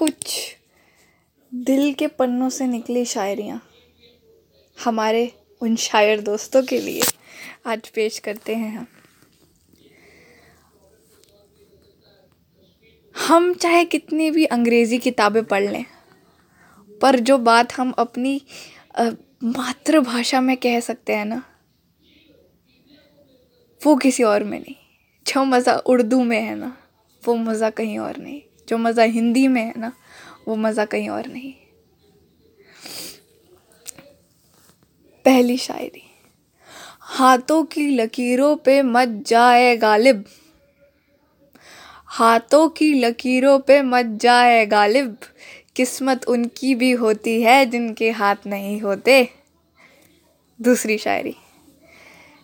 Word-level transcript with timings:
कुछ 0.00 0.34
दिल 1.52 1.92
के 1.94 2.06
पन्नों 2.08 2.48
से 2.50 2.66
निकली 2.66 3.04
शायरियाँ 3.04 3.60
हमारे 4.78 5.32
उन 5.60 5.76
शायर 5.76 6.20
दोस्तों 6.20 6.62
के 6.62 6.78
लिए 6.80 7.02
आज 7.66 7.88
पेश 7.88 8.18
करते 8.18 8.54
हैं 8.54 8.76
हम। 8.76 8.86
हम 13.14 13.52
चाहे 13.54 13.84
कितनी 13.86 14.30
भी 14.30 14.44
अंग्रेज़ी 14.46 14.98
किताबें 15.00 15.42
पढ़ 15.44 15.70
लें, 15.70 15.84
पर 17.00 17.18
जो 17.20 17.38
बात 17.40 17.72
हम 17.72 17.90
अपनी 17.98 18.40
मातृभाषा 18.98 20.40
में 20.40 20.56
कह 20.56 20.80
सकते 20.80 21.14
हैं 21.14 21.24
ना, 21.26 21.42
वो 23.80 23.96
किसी 23.96 24.22
और 24.24 24.44
में 24.44 24.58
नहीं। 24.60 24.76
जो 25.26 25.44
मज़ा 25.46 25.76
उर्दू 25.76 26.22
में 26.22 26.40
है 26.40 26.54
ना, 26.54 26.76
वो 27.22 27.34
मज़ा 27.36 27.70
कहीं 27.70 27.98
और 27.98 28.16
नहीं। 28.16 28.40
जो 28.70 28.78
मज़ा 28.78 29.02
हिंदी 29.04 29.46
में 29.48 29.62
है 29.62 29.72
ना, 29.76 29.92
वो 30.48 30.56
मज़ा 30.56 30.84
कहीं 30.86 31.08
और 31.10 31.26
नहीं। 31.26 31.52
पहली 35.24 35.56
शायरी, 35.58 36.02
हाथों 37.10 37.62
की 37.64 37.88
लकीरों 37.90 38.54
पे 38.56 38.80
मत 38.84 39.22
जाए 39.26 39.76
गालिब। 39.76 40.24
हाथों 42.10 42.68
की 42.70 42.92
लकीरों 42.94 43.58
पे 43.58 43.80
मत 43.82 44.06
जाए 44.20 44.64
गालिब। 44.66 45.16
किस्मत 45.76 46.24
उनकी 46.28 46.74
भी 46.74 46.90
होती 46.94 47.40
है 47.42 47.64
जिनके 47.66 48.10
हाथ 48.12 48.46
नहीं 48.46 48.80
होते। 48.80 49.22
दूसरी 50.60 50.98
शायरी, 50.98 51.34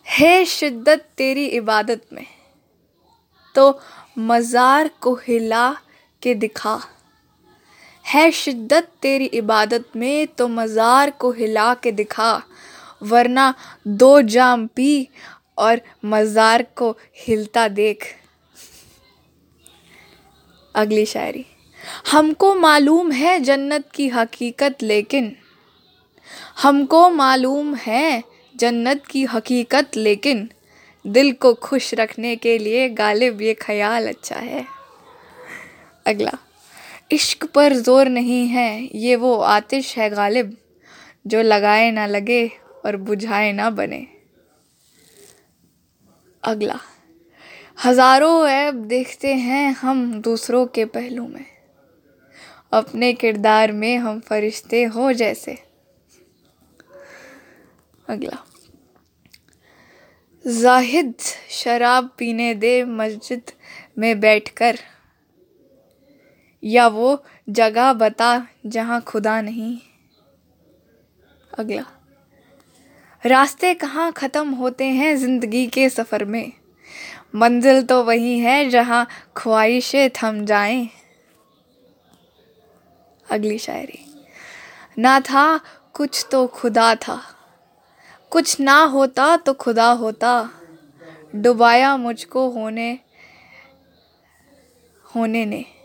है 0.06 0.44
शिद्दत 0.46 1.08
तेरी 1.16 1.46
इबादत 1.46 2.02
में 2.12 2.26
तो 3.54 3.80
मज़ार 4.20 4.90
को 5.00 5.14
हिला 5.18 5.68
के 6.22 6.34
दिखा। 6.36 6.80
है 8.04 8.30
शिद्दत 8.32 8.88
तेरी 9.02 9.24
इबादत 9.34 9.84
में 9.96 10.26
तो 10.28 10.48
मज़ार 10.48 11.10
को 11.10 11.30
हिला 11.32 11.72
के 11.74 11.92
दिखा। 11.92 12.42
वरना 13.02 13.52
दो 13.88 14.20
जाम 14.24 14.66
पी 14.66 15.08
और 15.58 15.80
मज़ार 16.04 16.62
को 16.76 16.90
हिलता 17.18 17.66
देख। 17.70 18.04
अगली 20.74 21.04
शायरी। 21.06 21.44
हमको 22.10 22.54
मालूम 22.54 23.10
है 23.12 23.38
जन्नत 23.40 23.88
की 23.94 24.08
हकीकत, 24.08 24.82
लेकिन 24.82 25.34
हमको 26.62 27.08
मालूम 27.10 27.74
है 27.76 28.22
जन्नत 28.54 29.06
की 29.06 29.24
हकीकत, 29.24 29.96
लेकिन 29.96 30.48
दिल 31.04 31.32
को 31.32 31.52
खुश 31.54 31.92
रखने 31.94 32.34
के 32.36 32.56
लिए 32.58 32.88
गालिब 32.90 33.42
ये 33.42 33.54
ख्याल 33.56 34.08
अच्छा 34.08 34.36
है। 34.36 34.64
अगला। 36.06 36.38
इश्क 37.12 37.44
पर 37.44 37.72
ज़ोर 37.72 38.08
नहीं 38.08 38.46
है, 38.48 38.88
ये 38.94 39.16
वो 39.16 39.36
आतिश 39.36 39.96
है 39.98 40.08
गालिब, 40.10 40.56
जो 41.26 41.42
लगाए 41.42 41.90
ना 41.90 42.06
लगे 42.06 42.46
और 42.84 42.96
बुझाए 42.96 43.52
ना 43.52 43.70
बने। 43.70 44.06
अगला। 46.42 46.78
हज़ारों 47.84 48.46
ऐब 48.48 48.74
देखते 48.86 49.34
हैं 49.34 49.72
हम 49.72 50.20
दूसरों 50.22 50.66
के 50.66 50.84
पहलू 50.84 51.26
में। 51.28 51.44
अपने 52.72 53.12
किरदार 53.12 53.72
में 53.72 53.96
हम 53.98 54.20
फरिश्ते 54.20 54.82
हो 54.84 55.12
जैसे। 55.12 55.58
अगला। 58.08 58.44
जाहिद 60.44 61.14
शराब 61.50 62.10
पीने 62.18 62.54
दे 62.54 62.82
मस्जिद 62.84 63.50
में 63.98 64.20
बैठकर 64.20 64.78
या 66.66 66.86
वो 66.86 67.24
जगह 67.50 67.92
बता 67.92 68.46
जहाँ 68.66 69.00
खुदा 69.00 69.40
नहीं 69.40 69.78
अगला। 71.58 71.84
रास्ते 73.26 73.74
कहाँ 73.74 74.12
ख़त्म 74.12 74.50
होते 74.50 74.84
हैं 74.84 75.16
ज़िंदगी 75.16 75.66
के 75.66 75.88
सफ़र 75.88 76.24
में? 76.24 76.52
मंजिल 77.34 77.82
तो 77.82 78.04
वही 78.04 78.38
है 78.38 78.70
जहाँ 78.70 79.06
ख्वाहिशें 79.36 80.10
थम 80.10 80.44
जाएँ। 80.44 80.88
अगली 83.30 83.58
शायरी। 83.58 84.04
ना 84.98 85.20
था, 85.20 85.60
कुछ 85.94 86.26
तो 86.30 86.46
खुदा 86.46 86.94
था। 86.94 87.22
कुछ 88.30 88.60
ना 88.60 88.82
होता 88.84 89.36
तो 89.36 89.54
खुदा 89.54 89.90
होता। 89.90 90.50
डुबाया 91.34 91.96
मुझको 91.96 92.50
होने 92.50 92.98
होने 95.14 95.46
ने। 95.46 95.75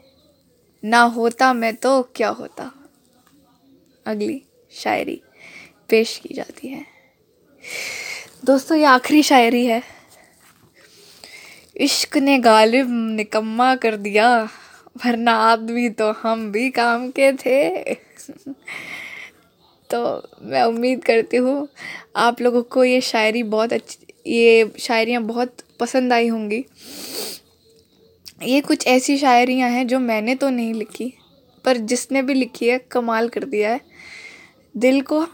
ना 0.84 1.02
होता 1.02 1.53
मैं 1.53 1.75
तो 1.75 2.02
क्या 2.16 2.30
होता? 2.30 2.72
अगली 4.06 4.42
शायरी 4.72 5.22
पेश 5.90 6.18
की 6.18 6.34
जाती 6.34 6.68
है। 6.68 6.86
दोस्तों, 8.46 8.78
ये 8.78 8.84
आखिरी 8.84 9.24
शायरी 9.24 9.66
है। 9.66 9.81
इश्क 11.78 12.18
ने 12.18 12.38
गालिब 12.40 12.88
निकम्मा 12.90 13.75
कर 13.75 13.96
दिया, 13.96 14.44
वरना 15.06 15.34
आदमी 15.44 15.90
तो 15.90 16.12
हम 16.12 16.52
भी 16.52 16.70
काम 16.70 17.09
के 17.09 17.31
थे। 17.34 17.94
तो 19.90 20.02
मैं 20.41 20.64
उम्मीद 20.64 21.03
करती 21.03 21.38
हूँ, 21.38 21.68
आप 22.16 22.41
लोगों 22.41 22.64
को 22.64 22.84
ये 22.84 23.02
शायरी 23.02 23.44
बहुत 23.44 23.74
अच्छी, 23.74 23.97
ये 24.28 24.72
शायरियाँ 24.80 25.22
बहुत 25.22 25.58
पसंद 25.80 26.14
आई 26.14 26.28
होंगी। 26.28 26.66
ये 28.44 28.62
कुछ 28.62 28.88
ऐसी 28.88 29.18
शायरियाँ 29.18 29.69
हैं 29.69 29.88
जो 29.88 30.00
मैंने 30.00 30.35
तो 30.35 30.50
नहीं 30.50 30.74
लिखी, 30.74 31.13
पर 31.66 31.78
जिसने 31.78 32.22
भी 32.22 32.34
लिखी 32.34 32.69
है, 32.69 32.78
कमाल 32.91 33.29
कर 33.29 33.44
दिया 33.44 33.72
है। 33.72 33.81
दिल 34.75 35.02
को 35.02 35.25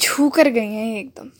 छू 0.00 0.28
कर 0.28 0.48
गई 0.48 0.72
हैं 0.72 0.98
एकदम। 0.98 1.30